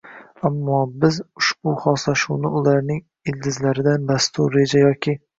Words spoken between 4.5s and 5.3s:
reja yoki